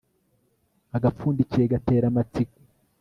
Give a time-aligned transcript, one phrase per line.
[0.95, 2.57] agapfundikiye gatera amatsiko